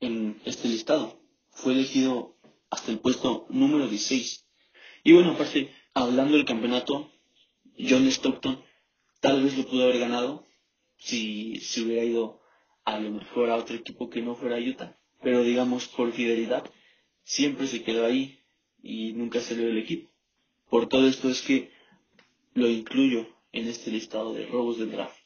[0.00, 1.20] en este listado.
[1.50, 2.36] Fue elegido
[2.70, 4.46] hasta el puesto número 16.
[5.04, 7.10] Y bueno, aparte, hablando del campeonato,
[7.78, 8.62] John Stockton
[9.20, 10.46] tal vez lo pudo haber ganado
[10.98, 12.40] si se hubiera ido
[12.84, 14.98] a lo mejor a otro equipo que no fuera Utah.
[15.22, 16.70] Pero digamos, por fidelidad,
[17.22, 18.38] siempre se quedó ahí
[18.82, 20.10] y nunca salió del equipo.
[20.70, 21.70] Por todo esto es que
[22.54, 25.16] lo incluyo en este listado de robos del draft.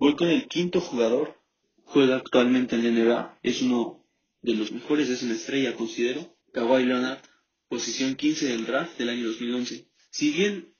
[0.00, 1.38] Voy con el quinto jugador.
[1.84, 3.38] Juega actualmente en la NBA.
[3.42, 4.02] Es uno
[4.40, 6.38] de los mejores, es una estrella, considero.
[6.54, 7.20] Kawhi Leonard,
[7.68, 9.90] posición 15 del draft del año 2011.
[10.08, 10.74] Si bien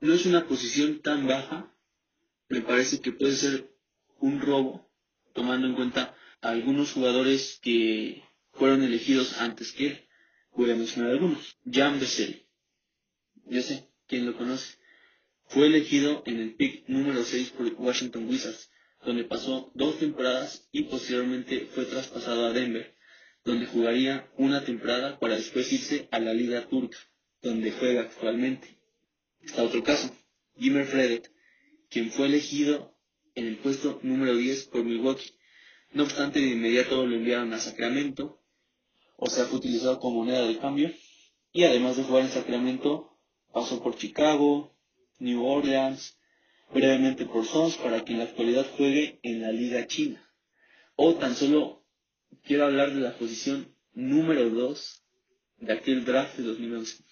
[0.00, 1.74] no es una posición tan baja,
[2.50, 3.74] me parece que puede ser
[4.20, 4.92] un robo,
[5.32, 10.08] tomando en cuenta a algunos jugadores que fueron elegidos antes que él.
[10.52, 11.56] Voy a mencionar algunos.
[11.64, 12.46] Jan Bessel.
[13.46, 14.77] Yo sé, ¿quién lo conoce?
[15.48, 18.70] Fue elegido en el pick número 6 por Washington Wizards,
[19.02, 22.94] donde pasó dos temporadas y posteriormente fue traspasado a Denver,
[23.44, 26.98] donde jugaría una temporada para después irse a la Liga Turca,
[27.40, 28.78] donde juega actualmente.
[29.40, 30.14] Está otro caso,
[30.58, 31.32] Jimmer Fredette,
[31.88, 32.94] quien fue elegido
[33.34, 35.32] en el puesto número 10 por Milwaukee.
[35.92, 38.42] No obstante, de inmediato lo enviaron a Sacramento,
[39.16, 40.92] o sea, fue utilizado como moneda de cambio,
[41.52, 43.18] y además de jugar en Sacramento,
[43.50, 44.77] pasó por Chicago,
[45.18, 46.16] New Orleans,
[46.72, 50.22] brevemente por Sons, para que en la actualidad juegue en la Liga China.
[50.96, 51.84] O tan solo
[52.44, 55.02] quiero hablar de la posición número 2
[55.60, 57.04] de aquel draft de 2011.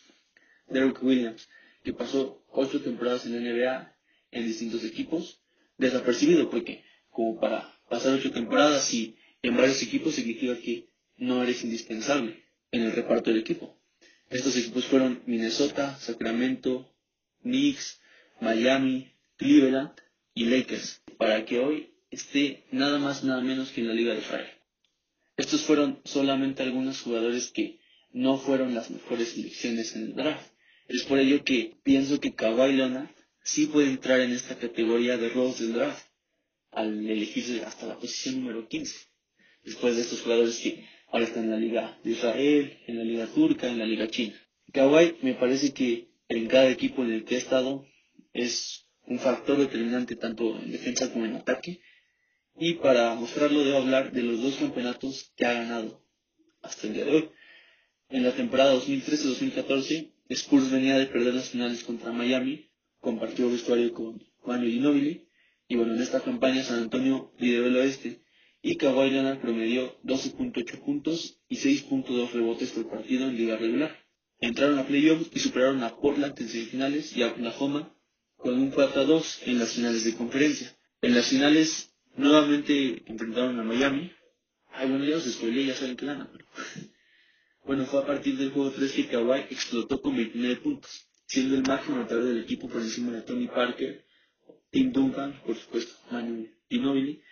[0.68, 1.48] Derek Williams,
[1.82, 3.96] que pasó ocho temporadas en la NBA
[4.32, 5.40] en distintos equipos,
[5.78, 11.64] desapercibido porque como para pasar ocho temporadas y en varios equipos significa que no eres
[11.64, 13.78] indispensable en el reparto del equipo.
[14.28, 16.92] Estos equipos fueron Minnesota, Sacramento,
[17.46, 18.00] Knicks,
[18.40, 19.92] Miami, Cleveland
[20.34, 24.20] y Lakers, para que hoy esté nada más nada menos que en la Liga de
[24.20, 24.50] Israel.
[25.36, 27.78] Estos fueron solamente algunos jugadores que
[28.12, 30.50] no fueron las mejores selecciones en el draft.
[30.88, 33.10] Es por ello que pienso que Kawhi Leonard
[33.42, 36.06] sí puede entrar en esta categoría de robos del draft
[36.72, 38.96] al elegirse hasta la posición número 15.
[39.64, 43.26] Después de estos jugadores que ahora están en la Liga de Israel, en la Liga
[43.26, 44.34] Turca, en la Liga China.
[44.72, 47.86] Kawhi me parece que en cada equipo en el que ha estado
[48.32, 51.80] es un factor determinante tanto en defensa como en ataque.
[52.58, 56.02] Y para mostrarlo debo hablar de los dos campeonatos que ha ganado
[56.62, 57.30] hasta el día de hoy.
[58.08, 64.22] En la temporada 2013-2014, Spurs venía de perder las finales contra Miami, compartió vestuario con
[64.44, 65.28] Manu Ginobili,
[65.68, 68.22] y bueno, en esta campaña San Antonio lideró el oeste,
[68.62, 74.05] y Kawhi Leonard promedió 12.8 puntos y 6.2 rebotes por partido en liga regular.
[74.40, 77.92] Entraron a playoffs y superaron a Portland en semifinales y a Oklahoma
[78.36, 80.76] con un 4-2 en las finales de conferencia.
[81.00, 84.12] En las finales nuevamente enfrentaron a Miami.
[84.72, 86.44] Ay, bueno, ya los spoilé, ya saben que gana, pero...
[87.64, 91.62] bueno, fue a partir del juego 3 que Kawhi explotó con 29 puntos, siendo el
[91.62, 94.04] máximo anotador del equipo por encima de Tony Parker,
[94.70, 97.22] Tim Duncan, por supuesto, Manu Ginobili.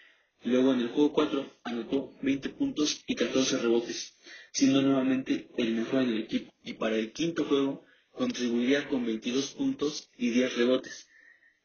[0.45, 4.15] Luego en el juego 4 anotó 20 puntos y 14 rebotes
[4.55, 6.53] siendo nuevamente el mejor en el equipo.
[6.63, 11.09] Y para el quinto juego contribuiría con 22 puntos y 10 rebotes,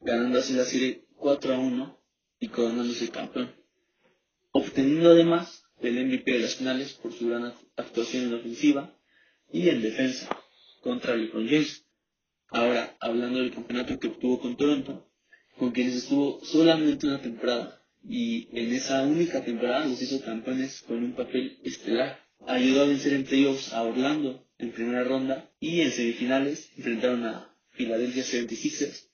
[0.02, 2.02] ganando así la serie 4 a 1
[2.40, 3.56] y coronándose campeón.
[4.52, 8.98] Obteniendo además el MVP de las finales por su gran actuación en ofensiva
[9.52, 10.28] y en defensa
[10.82, 11.86] contra LeBron James.
[12.48, 15.08] Ahora, hablando del campeonato que obtuvo con Toronto,
[15.60, 21.04] con quienes estuvo solamente una temporada, y en esa única temporada los hizo campeones con
[21.04, 25.92] un papel estelar ayudó a vencer en playoffs a Orlando en primera ronda y en
[25.92, 29.08] semifinales enfrentaron a Philadelphia 76ers.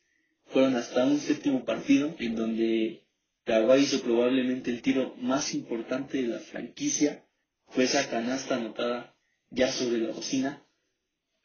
[0.47, 3.03] Fueron hasta un séptimo partido en donde
[3.45, 7.25] Kawhi hizo probablemente el tiro más importante de la franquicia.
[7.67, 9.15] Fue esa canasta anotada
[9.49, 10.63] ya sobre la bocina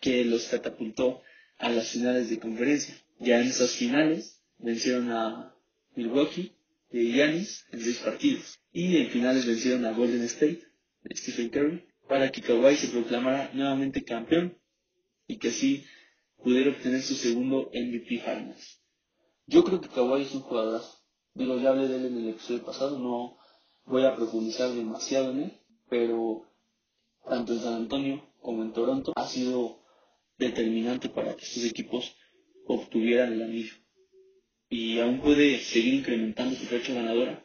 [0.01, 1.23] que los catapultó
[1.59, 2.95] a las finales de conferencia.
[3.19, 5.55] Ya en esas finales vencieron a
[5.95, 6.55] Milwaukee
[6.91, 10.63] de Giannis en seis partidos y en finales vencieron a Golden State
[11.15, 14.59] Stephen Curry para que Kawhi se proclamara nuevamente campeón
[15.27, 15.85] y que así
[16.43, 18.83] pudiera obtener su segundo MVP Finals.
[19.47, 20.83] Yo creo que Kawhi es un jugador,
[21.35, 23.39] digo, ya hablé de él en el episodio pasado, no
[23.85, 26.47] voy a profundizar demasiado en él, pero
[27.29, 29.81] tanto en San Antonio como en Toronto ha sido
[30.39, 32.17] determinante para que estos equipos
[32.67, 33.75] obtuvieran el anillo.
[34.71, 37.45] Y aún puede seguir incrementando su fecha ganadora.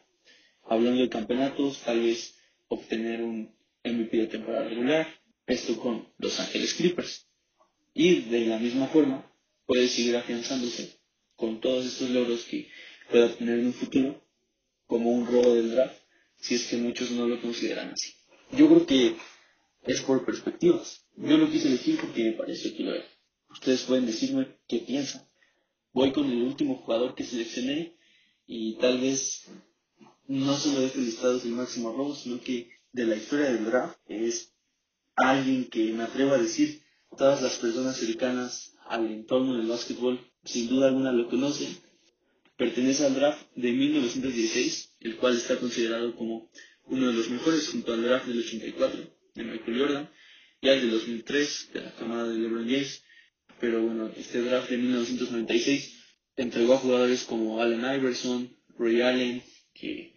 [0.62, 2.36] Hablando de campeonatos, tal vez
[2.68, 3.52] obtener un
[3.84, 5.08] MVP de temporada regular,
[5.46, 7.26] esto con Los Ángeles Clippers.
[7.94, 9.28] Y de la misma forma,
[9.66, 11.00] puede seguir afianzándose
[11.34, 12.68] con todos estos logros que
[13.10, 14.24] pueda obtener en un futuro,
[14.86, 15.98] como un robo del draft,
[16.36, 18.12] si es que muchos no lo consideran así.
[18.52, 19.16] Yo creo que
[19.84, 21.04] es por perspectivas.
[21.16, 23.06] Yo lo quise elegir porque me pareció que lo era.
[23.50, 25.25] Ustedes pueden decirme qué piensan.
[25.96, 27.96] Voy con el último jugador que seleccioné
[28.46, 29.46] y tal vez
[30.28, 34.52] no solo deje listado el máximo robo, sino que de la historia del draft es
[35.14, 36.82] alguien que me atrevo a decir
[37.16, 41.74] todas las personas cercanas al entorno del básquetbol sin duda alguna lo conocen.
[42.58, 46.50] Pertenece al draft de 1916, el cual está considerado como
[46.84, 49.00] uno de los mejores junto al draft del 84
[49.34, 50.10] de Michael Jordan
[50.60, 53.02] y al del 2003 de la camada de LeBron James.
[53.60, 55.96] Pero bueno, este draft de 1996
[56.36, 59.42] entregó a jugadores como Allen Iverson, Ray Allen,
[59.72, 60.14] que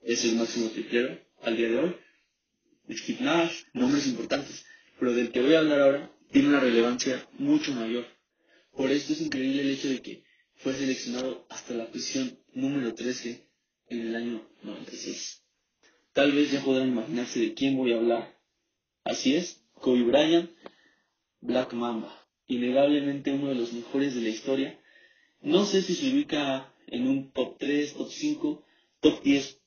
[0.00, 1.96] es el máximo triplero al día de hoy,
[2.90, 4.64] Steve Nash, nombres importantes,
[4.98, 8.06] pero del que voy a hablar ahora tiene una relevancia mucho mayor.
[8.72, 10.24] Por esto es increíble el hecho de que
[10.56, 13.46] fue seleccionado hasta la posición número 13
[13.88, 15.42] en el año 96.
[16.12, 18.38] Tal vez ya podrán imaginarse de quién voy a hablar.
[19.04, 20.50] Así es, Kobe Bryant,
[21.40, 24.80] Black Mamba, innegablemente uno de los mejores de la historia.
[25.40, 28.64] No sé si se ubica en un top 3, top 5,
[29.00, 29.60] top 10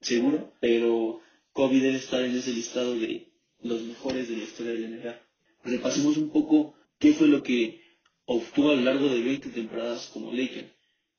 [0.00, 1.20] seguro, pero
[1.52, 5.20] Kobe debe estar en ese listado de los mejores de la historia de la NBA.
[5.64, 7.80] Repasemos un poco qué fue lo que
[8.26, 10.74] obtuvo a lo largo de 20 temporadas como Laker.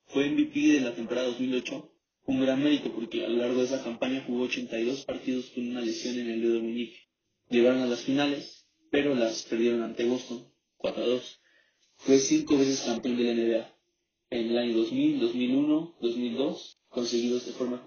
[0.05, 1.91] Fue MVP de la temporada 2008,
[2.27, 5.81] un gran mérito porque a lo largo de esa campaña jugó 82 partidos con una
[5.81, 6.99] lesión en el dedo meñique.
[7.49, 11.39] Llegaron a las finales, pero las perdieron ante Boston, 4 a 2.
[11.97, 13.75] Fue cinco veces campeón de la NBA,
[14.29, 17.83] en el año 2000, 2001, 2002, conseguidos de forma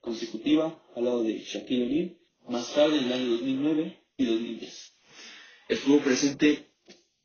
[0.00, 4.92] consecutiva al lado de Shaquille O'Neal, más tarde en el año 2009 y 2010.
[5.68, 6.68] Estuvo presente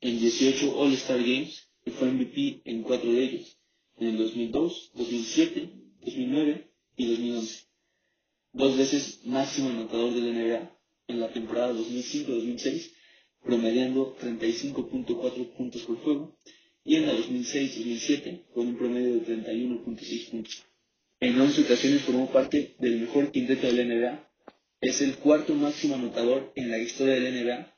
[0.00, 3.58] en 18 All-Star Games y fue MVP en cuatro de ellos,
[3.96, 5.70] en el 2002, 2007,
[6.02, 7.66] 2009 y 2011.
[8.52, 10.78] Dos veces máximo anotador de la NBA
[11.08, 12.92] en la temporada 2005-2006,
[13.42, 16.38] promediando 35.4 puntos por juego,
[16.84, 20.64] y en la 2006-2007 con un promedio de 31.6 puntos.
[21.20, 24.30] En 11 ocasiones formó parte del mejor quinteto de la NBA,
[24.80, 27.76] es el cuarto máximo anotador en la historia de la NBA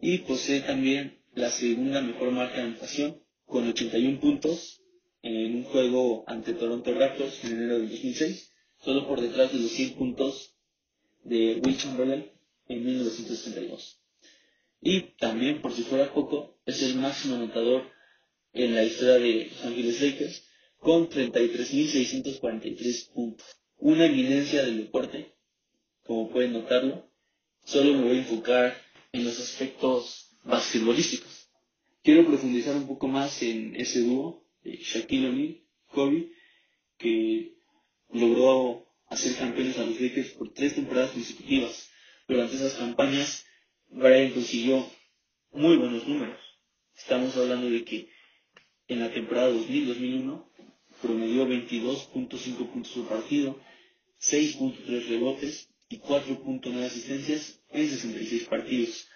[0.00, 4.82] y posee también la segunda mejor marca de anotación con 81 puntos
[5.22, 9.72] en un juego ante Toronto Raptors en enero de 2006, solo por detrás de los
[9.72, 10.56] 100 puntos
[11.24, 12.30] de Will Chamberlain
[12.68, 14.00] en 1962.
[14.88, 17.90] Y también, por si fuera poco, es el máximo anotador
[18.52, 20.44] en la historia de Los Ángeles Lakers
[20.78, 23.44] con 33.643 puntos.
[23.78, 25.32] Una eminencia del deporte,
[26.04, 27.10] como pueden notarlo.
[27.64, 31.48] Solo me voy a enfocar en los aspectos basquetbolísticos.
[32.04, 36.30] Quiero profundizar un poco más en ese dúo de Shaquille O'Neal, Kobe,
[36.96, 37.56] que
[38.12, 41.90] logró hacer campeones a los Lakers por tres temporadas consecutivas.
[42.28, 43.46] Durante esas campañas,
[43.90, 44.86] Brian consiguió
[45.52, 46.38] muy buenos números.
[46.96, 48.08] Estamos hablando de que
[48.88, 50.44] en la temporada 2000-2001
[51.02, 53.58] promedió 22.5 puntos por partido,
[54.20, 59.08] 6.3 rebotes y 4.9 asistencias en 66 partidos.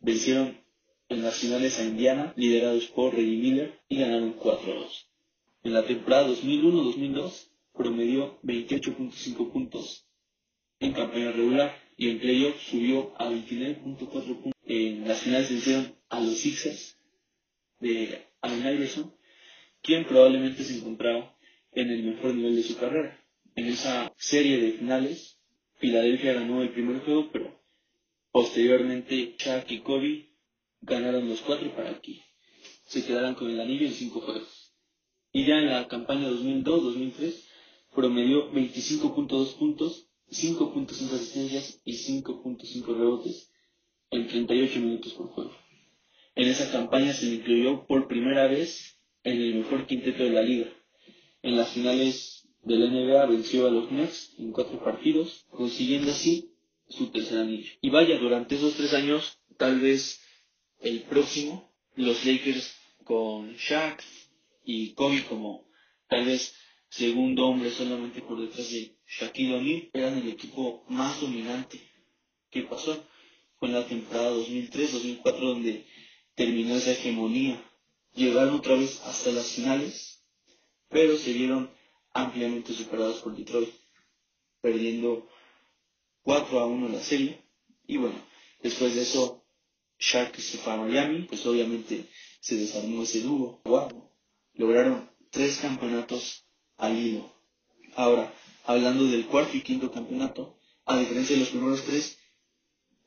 [0.00, 0.60] Vencieron
[1.08, 5.06] en las finales a Indiana, liderados por Reggie Miller, y ganaron 4-2.
[5.62, 10.06] En la temporada 2001-2002 promedió 28.5 puntos
[10.80, 14.52] en campaña regular y en playoff subió a 29.4 puntos.
[14.64, 16.98] En las finales vencieron a los Sixers
[17.80, 19.14] de Allen Iverson,
[19.82, 21.36] quien probablemente se encontraba
[21.72, 23.18] en el mejor nivel de su carrera.
[23.54, 25.40] En esa serie de finales,
[25.78, 27.60] Filadelfia ganó el primer juego, pero
[28.30, 30.28] posteriormente Chuck y Kobe
[30.80, 32.20] ganaron los cuatro para que
[32.86, 34.74] se quedaran con el anillo en cinco juegos.
[35.32, 37.44] Y ya en la campaña 2002-2003
[37.94, 43.50] promedió 25.2 puntos, 5.5 asistencias y 5.5 rebotes
[44.10, 45.52] en 38 minutos por juego.
[46.34, 50.72] En esa campaña se incluyó por primera vez en el mejor quinteto de la liga.
[51.42, 56.50] En las finales de la NBA venció a los Nets en cuatro partidos, consiguiendo así
[56.88, 57.70] su tercer anillo.
[57.80, 60.20] Y vaya, durante esos tres años tal vez
[60.80, 62.74] el próximo, los Lakers
[63.04, 64.02] con Shaq
[64.64, 65.68] y Kobe como
[66.08, 66.54] tal vez
[66.96, 71.78] segundo hombre solamente por detrás de Shaquille O'Neal, eran el equipo más dominante
[72.50, 73.04] que pasó.
[73.58, 75.84] Fue en la temporada 2003-2004 donde
[76.34, 77.62] terminó esa hegemonía.
[78.14, 80.24] Llegaron otra vez hasta las finales,
[80.88, 81.70] pero se vieron
[82.14, 83.74] ampliamente superados por Detroit,
[84.62, 85.28] perdiendo
[86.22, 87.42] 4 a 1 la serie.
[87.86, 88.18] Y bueno,
[88.62, 89.44] después de eso,
[89.98, 92.06] Shaq se fue a Miami, pues obviamente
[92.40, 93.60] se desarmó ese dúo.
[94.54, 96.45] Lograron tres campeonatos
[96.78, 97.32] al hilo.
[97.94, 98.32] Ahora,
[98.64, 102.18] hablando del cuarto y quinto campeonato, a diferencia de los primeros tres,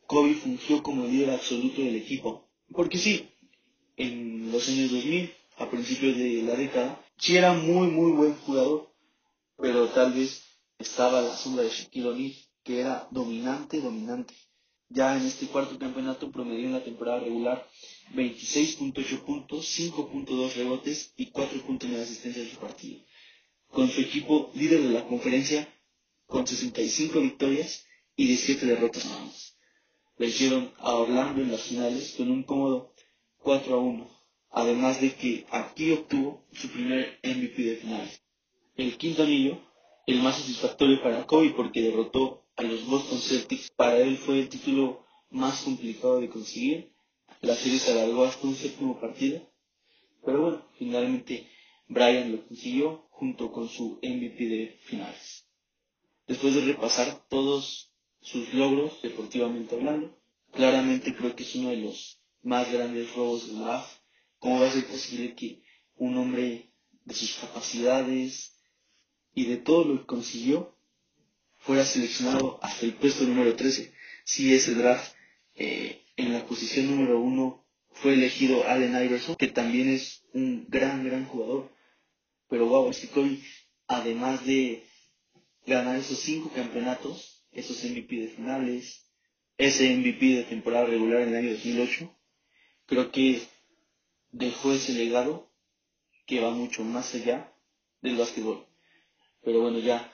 [0.07, 2.49] Kobe fungió como líder absoluto del equipo.
[2.71, 3.29] Porque sí,
[3.97, 8.89] en los años 2000, a principios de la década, sí era muy, muy buen jugador,
[9.57, 10.41] pero tal vez
[10.77, 14.33] estaba la sombra de Shaquille O'Neal, que era dominante, dominante.
[14.89, 17.67] Ya en este cuarto campeonato promedió en la temporada regular
[18.15, 22.99] 26.8 puntos, 5.2 rebotes y 4.9 asistencias de su partido.
[23.71, 25.67] Con su equipo líder de la conferencia,
[26.25, 29.57] con 65 victorias y 17 derrotas más.
[30.17, 32.93] Vencieron a Orlando en las finales con un cómodo
[33.39, 34.09] 4 a 1,
[34.51, 38.21] además de que aquí obtuvo su primer MVP de finales.
[38.75, 39.59] El quinto anillo,
[40.05, 44.49] el más satisfactorio para Kobe porque derrotó a los Boston Celtics, para él fue el
[44.49, 46.91] título más complicado de conseguir.
[47.41, 49.49] La serie se alargó hasta un séptimo partido,
[50.25, 51.47] pero bueno, finalmente
[51.89, 55.45] Brian lo consiguió junto con su MVP de finales.
[56.27, 60.15] Después de repasar todos sus logros deportivamente hablando.
[60.53, 63.91] Claramente creo que es uno de los más grandes robos del draft.
[64.37, 65.63] ¿Cómo va a ser posible que
[65.95, 66.71] un hombre
[67.05, 68.55] de sus capacidades
[69.33, 70.75] y de todo lo que consiguió
[71.57, 73.93] fuera seleccionado hasta el puesto número 13?
[74.23, 75.13] Si ese draft
[75.55, 81.03] eh, en la posición número 1 fue elegido Allen Iverson, que también es un gran,
[81.03, 81.71] gran jugador.
[82.49, 83.39] Pero wow, que
[83.87, 84.83] además de
[85.65, 89.05] ganar esos cinco campeonatos, esos MVP de finales,
[89.57, 92.15] ese MVP de temporada regular en el año 2008,
[92.85, 93.41] creo que
[94.31, 95.51] dejó ese legado
[96.25, 97.53] que va mucho más allá
[98.01, 98.65] del básquetbol.
[99.43, 100.11] Pero bueno, ya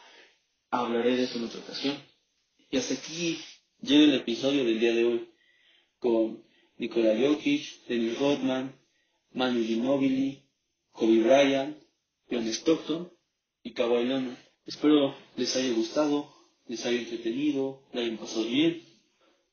[0.70, 1.98] hablaré de eso en otra ocasión.
[2.70, 3.40] Y hasta aquí
[3.82, 5.30] llega el episodio del día de hoy
[6.00, 6.44] con
[6.78, 8.76] Nikola Jokic, Dennis Rodman,
[9.32, 10.44] Manu Ginobili,
[10.92, 11.85] Kobe Bryant,
[12.30, 13.12] John Stockton
[13.64, 14.38] y Kawhi Leonard.
[14.66, 16.34] Espero les haya gustado,
[16.68, 18.82] les haya entretenido, la hayan pasado bien.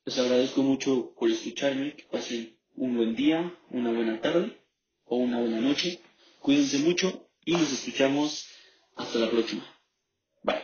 [0.05, 4.59] Les agradezco mucho por escucharme, que pasen un buen día, una buena tarde
[5.05, 6.01] o una buena noche.
[6.39, 8.47] Cuídense mucho y nos escuchamos
[8.95, 9.63] hasta la próxima.
[10.43, 10.61] Bye.